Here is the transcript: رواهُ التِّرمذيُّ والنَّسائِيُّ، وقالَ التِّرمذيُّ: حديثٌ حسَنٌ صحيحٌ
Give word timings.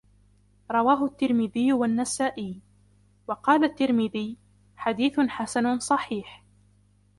رواهُ 0.71 1.05
التِّرمذيُّ 1.05 1.73
والنَّسائِيُّ، 1.73 2.59
وقالَ 3.27 3.63
التِّرمذيُّ: 3.63 4.37
حديثٌ 4.75 5.19
حسَنٌ 5.19 5.79
صحيحٌ 5.79 6.25